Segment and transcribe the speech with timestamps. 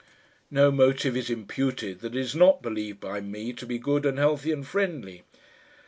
[0.49, 4.51] "No motive is imputed that is not believed by me to be good and healthy
[4.51, 5.21] and friendly."